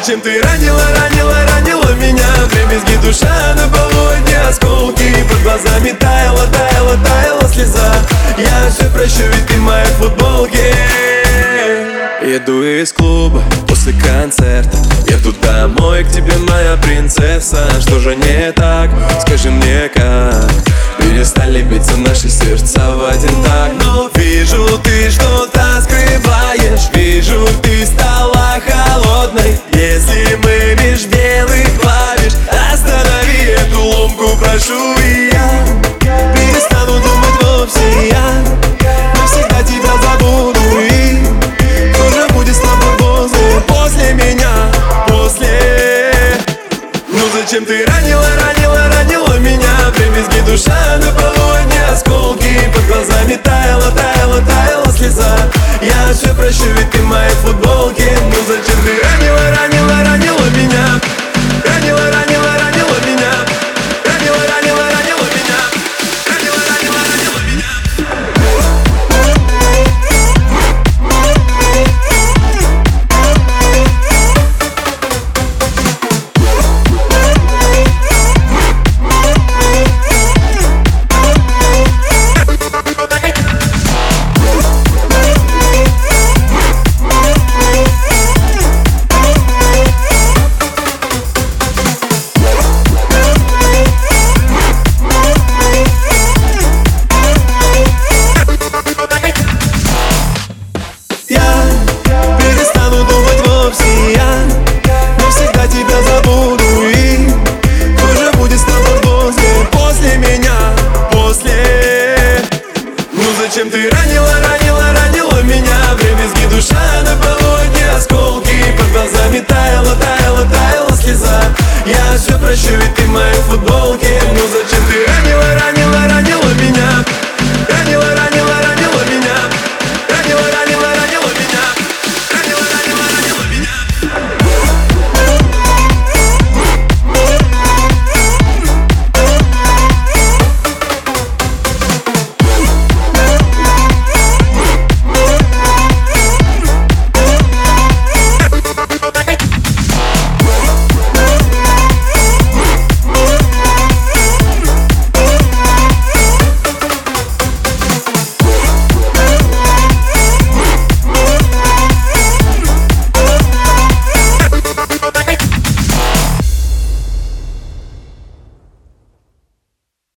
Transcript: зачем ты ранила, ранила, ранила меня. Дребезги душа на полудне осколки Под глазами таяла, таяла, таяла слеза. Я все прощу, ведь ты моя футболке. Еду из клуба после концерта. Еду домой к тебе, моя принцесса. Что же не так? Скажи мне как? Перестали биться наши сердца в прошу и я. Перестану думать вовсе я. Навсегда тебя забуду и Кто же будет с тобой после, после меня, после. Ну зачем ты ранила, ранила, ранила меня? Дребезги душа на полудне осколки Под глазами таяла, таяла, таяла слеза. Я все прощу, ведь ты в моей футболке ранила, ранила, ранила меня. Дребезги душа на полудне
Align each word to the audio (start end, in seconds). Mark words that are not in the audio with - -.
зачем 0.00 0.20
ты 0.20 0.40
ранила, 0.42 0.82
ранила, 0.98 1.34
ранила 1.52 1.92
меня. 1.94 2.26
Дребезги 2.50 2.96
душа 3.04 3.54
на 3.54 3.68
полудне 3.68 4.38
осколки 4.48 5.12
Под 5.28 5.42
глазами 5.42 5.90
таяла, 5.92 6.46
таяла, 6.46 6.96
таяла 7.04 7.48
слеза. 7.48 7.92
Я 8.38 8.70
все 8.70 8.88
прощу, 8.90 9.24
ведь 9.32 9.46
ты 9.46 9.56
моя 9.58 9.84
футболке. 9.98 10.74
Еду 12.22 12.62
из 12.62 12.92
клуба 12.92 13.42
после 13.68 13.92
концерта. 13.92 14.76
Еду 15.06 15.34
домой 15.42 16.04
к 16.04 16.10
тебе, 16.10 16.36
моя 16.38 16.76
принцесса. 16.76 17.68
Что 17.80 17.98
же 17.98 18.16
не 18.16 18.52
так? 18.52 18.90
Скажи 19.20 19.50
мне 19.50 19.90
как? 19.94 20.50
Перестали 20.98 21.62
биться 21.62 21.96
наши 21.96 22.28
сердца 22.28 22.90
в 22.90 23.09
прошу 34.40 34.96
и 34.98 35.30
я. 35.32 35.50
Перестану 36.34 36.98
думать 37.00 37.42
вовсе 37.42 38.08
я. 38.08 38.44
Навсегда 39.14 39.62
тебя 39.62 39.92
забуду 40.02 40.60
и 40.80 41.22
Кто 41.92 42.10
же 42.10 42.26
будет 42.32 42.56
с 42.56 42.58
тобой 42.58 42.96
после, 42.98 43.60
после 43.68 44.12
меня, 44.14 44.72
после. 45.06 46.12
Ну 47.08 47.20
зачем 47.34 47.64
ты 47.64 47.84
ранила, 47.86 48.26
ранила, 48.42 48.88
ранила 48.88 49.38
меня? 49.38 49.90
Дребезги 49.96 50.40
душа 50.40 50.98
на 50.98 51.10
полудне 51.12 51.84
осколки 51.92 52.70
Под 52.74 52.86
глазами 52.86 53.36
таяла, 53.36 53.90
таяла, 53.90 54.40
таяла 54.40 54.92
слеза. 54.96 55.36
Я 55.82 56.12
все 56.14 56.34
прощу, 56.34 56.64
ведь 56.76 56.90
ты 56.90 56.98
в 56.98 57.06
моей 57.06 57.30
футболке 57.42 58.16
ранила, 114.20 114.42
ранила, 114.48 114.92
ранила 114.92 115.42
меня. 115.42 115.94
Дребезги 115.98 116.46
душа 116.46 117.02
на 117.04 117.16
полудне 117.16 117.39